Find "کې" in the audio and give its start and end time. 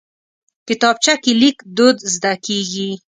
1.23-1.31